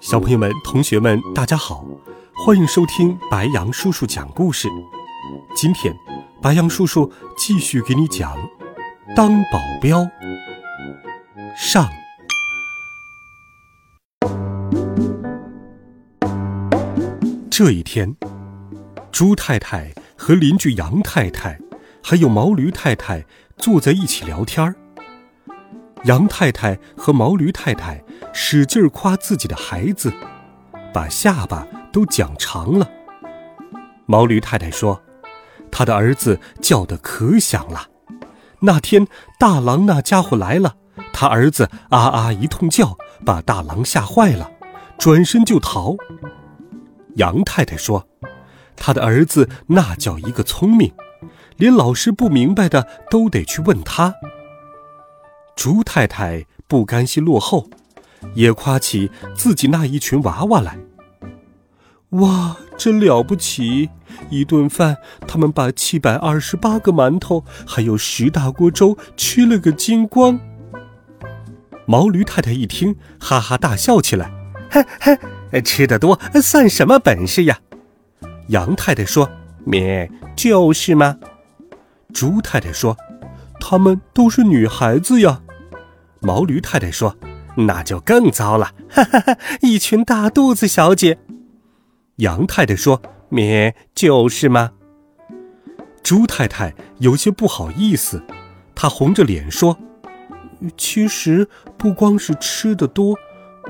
[0.00, 1.84] 小朋友们、同学们，大家好，
[2.34, 4.68] 欢迎收听白羊叔叔讲故事。
[5.54, 5.94] 今天，
[6.40, 8.36] 白羊叔叔继续给你讲
[9.14, 10.00] 《当保镖》
[11.56, 11.88] 上。
[17.50, 18.16] 这一天，
[19.10, 21.58] 猪太太和邻居杨太太，
[22.02, 23.24] 还有毛驴太太
[23.56, 24.74] 坐在一起聊天儿。
[26.04, 28.02] 杨太太和毛驴太太
[28.32, 30.12] 使劲夸自己的孩子，
[30.92, 32.90] 把下巴都讲长了。
[34.06, 35.00] 毛驴太太说
[35.70, 37.86] ：“他的儿子叫得可响了。
[38.60, 39.06] 那天
[39.38, 40.74] 大狼那家伙来了，
[41.12, 44.50] 他儿子啊啊一通叫，把大狼吓坏了，
[44.98, 45.94] 转身就逃。”
[47.14, 48.08] 杨太太说
[48.74, 50.92] ：“他的儿子那叫一个聪明，
[51.56, 54.14] 连老师不明白的都得去问他。”
[55.54, 57.68] 猪太太不甘心落后，
[58.34, 60.78] 也夸起自己那一群娃娃来。
[62.10, 63.88] 哇，真了不起！
[64.28, 70.38] 一顿饭，他们把七百二十八个馒头，还有十大锅粥吃了个精光。
[71.86, 74.30] 毛驴太太一听，哈哈大笑起来
[74.70, 74.84] ：“嘿
[75.50, 77.60] 嘿，吃得多算什么本事呀？”
[78.48, 79.30] 羊太太说
[79.64, 81.16] ：“咩，就是嘛。”
[82.12, 82.96] 猪太太说
[83.64, 85.40] ：“他们都是女孩子呀。”
[86.20, 87.16] 毛驴太太说
[87.56, 91.18] ：“那就更糟了，哈哈哈，一群大肚子小姐。”
[92.16, 94.72] 羊太太说：“咩，就是嘛。”
[96.02, 98.22] 猪太太有些不好意思，
[98.74, 99.78] 她红着脸说
[100.76, 101.48] ：“其实
[101.78, 103.16] 不光是吃的多，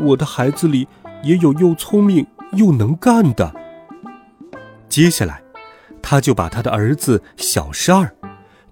[0.00, 0.88] 我的孩子里
[1.22, 3.54] 也有又聪明又能干的。”
[4.88, 5.42] 接下来，
[6.00, 8.15] 他就把他的儿子小十二，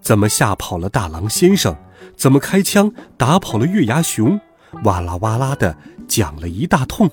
[0.04, 1.74] 怎么吓跑了大狼先生。
[2.16, 4.38] 怎么开枪打跑了月牙熊？
[4.84, 5.76] 哇啦哇啦的
[6.06, 7.10] 讲了一大通。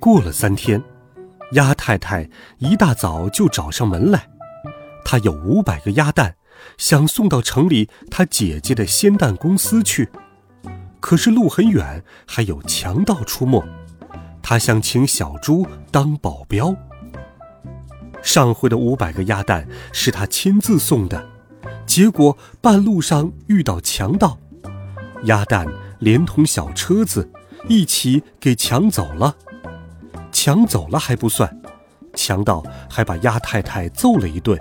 [0.00, 0.82] 过了三天，
[1.52, 2.28] 鸭太太
[2.58, 4.28] 一大早就找上门来，
[5.04, 6.34] 她有五百个鸭蛋，
[6.78, 10.08] 想送到城里她姐姐的鲜蛋公司去，
[10.98, 13.62] 可是路很远，还有强盗出没，
[14.42, 16.74] 她想请小猪当保镖。
[18.22, 21.28] 上回的五百个鸭蛋是他亲自送的。
[21.86, 24.38] 结果半路上遇到强盗，
[25.24, 25.66] 鸭蛋
[25.98, 27.30] 连同小车子
[27.68, 29.36] 一起给抢走了。
[30.30, 31.60] 抢走了还不算，
[32.14, 34.58] 强盗还把鸭太太揍了一顿，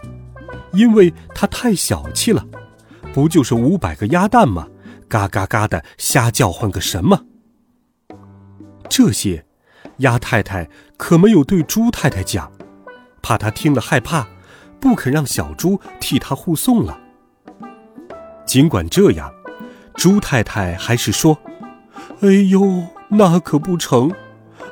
[0.74, 2.46] 因为他太小气了。
[3.14, 4.68] 不就是五百个鸭蛋吗？
[5.08, 7.26] 嘎嘎嘎的瞎叫唤个什么？
[8.90, 9.46] 这些，
[9.98, 10.68] 鸭太太
[10.98, 12.52] 可没有对猪太太讲，
[13.22, 14.28] 怕他听了害怕，
[14.80, 17.00] 不肯让小猪替他护送了。
[18.46, 19.32] 尽管这样，
[19.94, 21.38] 猪太太还是说
[22.22, 24.12] ：“哎呦，那可不成！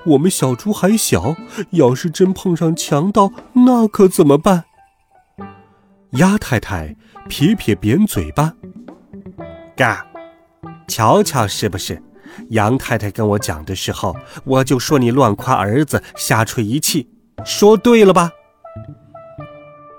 [0.05, 1.35] 我们小猪还小，
[1.71, 4.63] 要是真碰上强盗，那可怎么办？”
[6.11, 6.95] 鸭太太
[7.27, 8.53] 撇撇扁嘴巴
[9.75, 10.07] ：“嘎，
[10.87, 12.01] 瞧瞧是不是？
[12.49, 14.15] 杨太太跟我讲的时候，
[14.45, 17.09] 我就说你乱夸儿子，瞎吹一气，
[17.43, 18.31] 说对了吧？”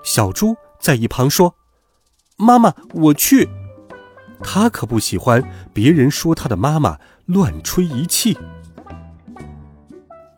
[0.09, 1.53] 小猪在一旁说
[2.35, 3.47] ：“妈妈，我去。”
[4.41, 6.97] 他可不喜欢别人说他的妈妈
[7.27, 8.35] 乱吹一气。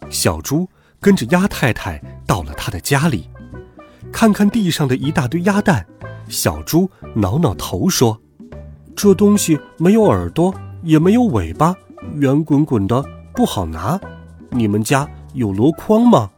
[0.09, 0.67] 小猪
[0.99, 3.29] 跟着鸭太太到了他的家里，
[4.11, 5.87] 看看地上的一大堆鸭蛋，
[6.27, 8.19] 小猪挠挠头说
[8.93, 10.53] ：“这东西没有耳朵，
[10.83, 11.73] 也没有尾巴，
[12.15, 13.01] 圆滚滚的，
[13.33, 13.97] 不好拿。
[14.49, 16.29] 你们家有箩筐吗？”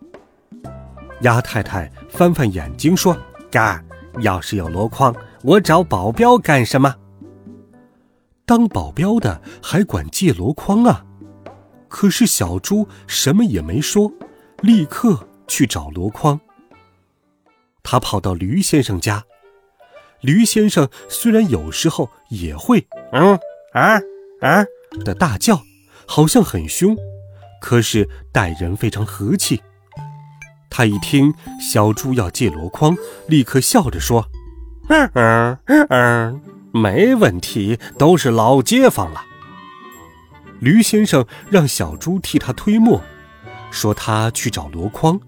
[1.23, 3.17] 鸭太太翻翻眼睛说
[3.51, 3.83] ：“嘎，
[4.19, 6.95] 要是有箩筐，我找保镖干什么？”
[8.45, 11.05] 当保镖的还管借箩筐啊？
[11.87, 14.11] 可是小猪什么也没说，
[14.61, 16.39] 立刻去找箩筐。
[17.83, 19.23] 他跑到驴先生家，
[20.21, 23.39] 驴先生虽然有时候也会“嗯
[23.73, 23.99] 啊
[24.41, 24.65] 啊”
[25.05, 25.61] 的大叫，
[26.07, 26.97] 好像很凶，
[27.61, 29.61] 可是待人非常和气。
[30.75, 32.97] 他一听小猪要借箩筐，
[33.27, 34.27] 立刻笑着说
[34.89, 36.41] ：“嗯嗯嗯嗯。”
[36.73, 39.21] 没问题，都是老街坊了。
[40.59, 42.99] 驴先生让小猪替他推磨，
[43.69, 45.19] 说他去找箩筐，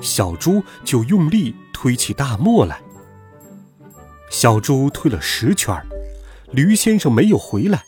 [0.00, 2.80] 小猪就用力推起大磨来。
[4.30, 5.76] 小猪推了十圈，
[6.50, 7.80] 驴先生没有回来；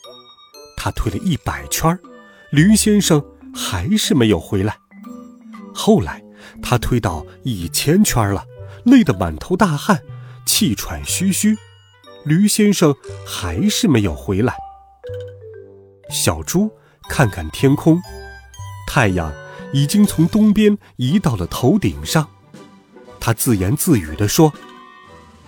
[0.77, 1.97] 他推了一百圈，
[2.51, 4.77] 驴先生还是没有回来。
[5.73, 6.21] 后来
[6.61, 8.45] 他推到一千圈了，
[8.83, 10.01] 累得满头大汗，
[10.45, 11.57] 气喘吁吁，
[12.23, 12.95] 驴先生
[13.25, 14.55] 还是没有回来。
[16.09, 16.71] 小猪
[17.09, 18.01] 看看天空，
[18.87, 19.33] 太阳
[19.73, 22.27] 已经从东边移到了头顶上。
[23.19, 24.53] 他自言自语地说：“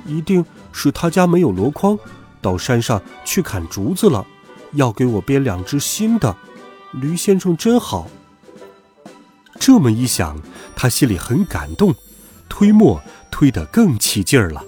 [0.07, 1.97] 一定是他家没有箩筐，
[2.41, 4.25] 到山上去砍竹子了，
[4.73, 6.35] 要给我编两只新的。
[6.93, 8.07] 驴先生真好。”
[9.59, 10.41] 这么一想，
[10.77, 11.93] 他心里很感动，
[12.47, 14.63] 推磨推得更起劲儿了。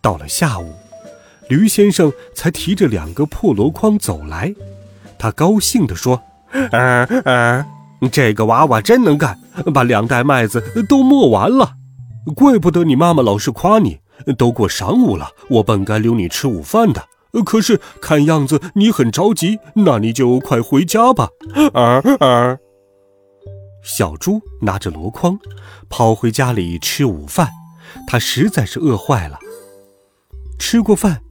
[0.00, 0.72] 到了下午。
[1.48, 4.52] 驴先生才提着两个破箩筐走来，
[5.16, 6.20] 他高兴地说
[6.72, 7.64] ：“啊啊，
[8.10, 9.38] 这个娃娃真能干，
[9.72, 11.74] 把两袋麦子都磨完了。
[12.34, 14.00] 怪不得你妈妈老是夸你。
[14.36, 17.06] 都过晌午了，我本该留你吃午饭的，
[17.44, 21.28] 可是看样子你很着急，那你就快回家吧。”
[21.74, 22.58] 啊啊！
[23.86, 25.38] 小猪拿着箩筐，
[25.88, 27.48] 跑回家里吃午饭。
[28.08, 29.38] 他实在是饿坏了。
[30.58, 31.22] 吃过饭。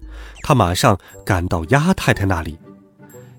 [0.41, 2.57] 他马上赶到鸭太太那里，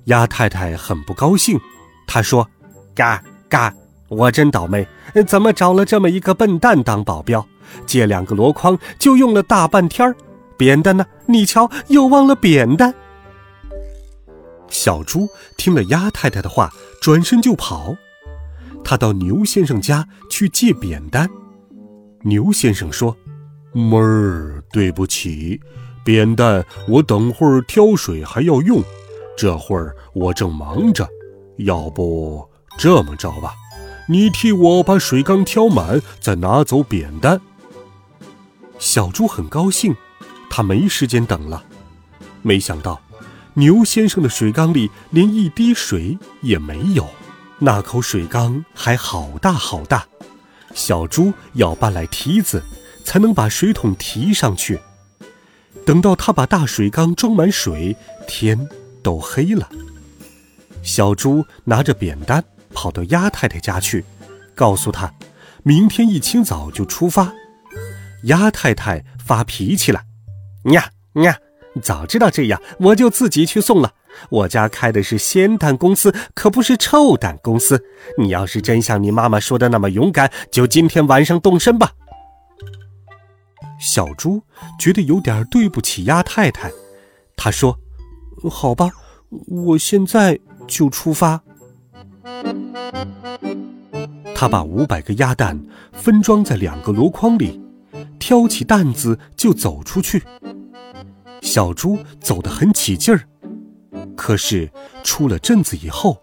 [0.04, 1.58] 鸭太太很不高兴。
[2.06, 2.50] 她说
[2.94, 3.72] ：“嘎嘎，
[4.08, 4.86] 我真倒霉，
[5.26, 7.46] 怎么找了这么一个笨蛋当保镖？
[7.86, 10.14] 借两个箩筐就用了大半天儿，
[10.58, 11.06] 扁担呢？
[11.26, 12.92] 你瞧，又忘了扁担。”
[14.69, 16.70] 小猪听了鸭太太的话，
[17.00, 17.96] 转身就跑。
[18.88, 21.28] 他到牛先生家去借扁担。
[22.22, 23.16] 牛先生说
[23.74, 25.60] ：“妹儿，对不起。”
[26.06, 28.80] 扁担，我等会儿挑水还要用，
[29.36, 31.04] 这会儿我正忙着。
[31.56, 32.48] 要不
[32.78, 33.54] 这么着吧，
[34.08, 37.40] 你替我把水缸挑满，再拿走扁担。
[38.78, 39.96] 小猪很高兴，
[40.48, 41.64] 他没时间等了。
[42.42, 43.00] 没想到，
[43.54, 47.04] 牛先生的水缸里连一滴水也没有，
[47.58, 50.06] 那口水缸还好大好大，
[50.75, 52.62] 小猪要搬来梯子，
[53.03, 54.79] 才能把水桶提上去。
[55.87, 57.97] 等到他把大水缸装满水，
[58.29, 58.69] 天
[59.03, 59.69] 都黑了。
[60.82, 62.44] 小猪拿着扁担
[62.75, 64.05] 跑到鸭太太家去，
[64.55, 65.14] 告诉他，
[65.62, 67.32] 明天一清早就出发。
[68.25, 70.03] 鸭太太发脾气了
[70.73, 70.91] ：“呀
[71.23, 71.38] 呀，
[71.82, 73.94] 早知道这样，我就自己去送了。
[74.30, 77.82] 我家开的是鲜蛋公司，可不是臭蛋公司。
[78.18, 81.92] 你要是真像你妈妈说的那么勇敢，就今天晚上动身吧。”
[83.78, 84.42] 小猪
[84.78, 86.70] 觉得有点对不起鸭太太，
[87.36, 87.78] 他说
[88.50, 88.90] ：“好吧，
[89.46, 91.42] 我现在就出发。”
[94.34, 95.58] 他把五百个鸭蛋
[95.92, 97.60] 分装在两个箩筐里，
[98.19, 100.22] 挑起担子就走出去。
[101.42, 103.28] 小猪走得很起劲儿，
[104.16, 104.70] 可是
[105.04, 106.22] 出了镇子以后，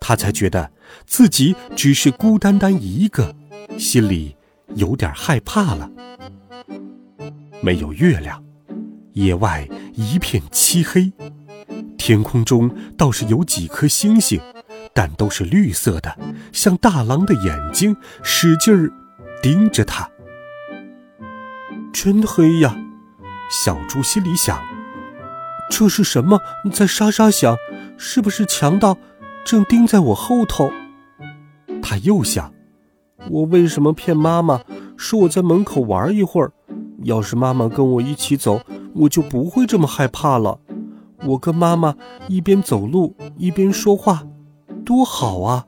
[0.00, 0.70] 他才觉得
[1.06, 3.34] 自己只是孤单单一个，
[3.78, 4.36] 心里
[4.74, 5.90] 有点害怕了。
[7.60, 8.42] 没有月亮，
[9.12, 11.12] 野外一片漆黑，
[11.98, 14.40] 天空中倒是有几颗星星，
[14.94, 16.18] 但都是绿色的，
[16.52, 18.90] 像大狼的眼睛，使劲儿
[19.42, 20.08] 盯着他。
[21.92, 22.76] 真黑呀！
[23.64, 24.58] 小猪心里想：
[25.74, 26.38] 这是什么
[26.70, 27.56] 在沙沙响？
[27.96, 28.98] 是不是强盗
[29.42, 30.70] 正盯在我后头？
[31.82, 32.52] 他又想：
[33.30, 34.60] 我为什么骗妈妈
[34.98, 36.52] 说我在门口玩一会儿？
[37.04, 38.60] 要是妈妈跟我一起走，
[38.94, 40.58] 我就不会这么害怕了。
[41.24, 41.94] 我跟妈妈
[42.28, 44.24] 一边走路一边说话，
[44.84, 45.64] 多好啊！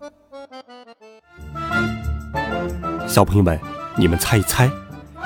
[3.09, 3.59] 小朋友们，
[3.97, 4.71] 你们猜一猜，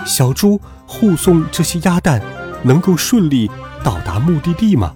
[0.07, 2.23] 小猪护送这些鸭蛋
[2.63, 3.51] 能够顺利
[3.83, 4.95] 到达目的地吗？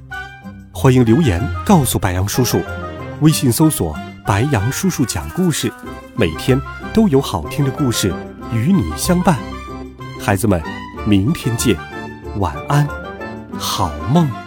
[0.72, 2.60] 欢迎留言告诉白杨叔叔，
[3.20, 3.96] 微信搜索
[4.26, 5.72] “白杨叔叔讲故事”，
[6.16, 6.60] 每天
[6.92, 8.12] 都有好听的故事
[8.52, 9.36] 与你相伴。
[10.20, 10.62] 孩子们。
[11.04, 11.76] 明天见，
[12.38, 12.86] 晚安，
[13.58, 14.41] 好梦。